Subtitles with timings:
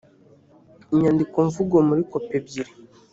[0.93, 2.71] inyandikomvugo muri kopi ebyiri